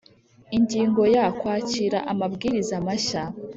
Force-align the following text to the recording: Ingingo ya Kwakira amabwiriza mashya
Ingingo 0.57 1.01
ya 1.15 1.25
Kwakira 1.39 1.99
amabwiriza 2.11 2.75
mashya 2.85 3.23